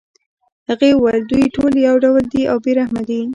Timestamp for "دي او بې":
2.33-2.71